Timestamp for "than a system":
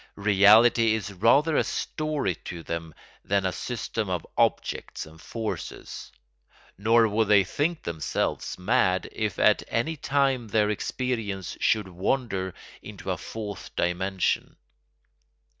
3.23-4.09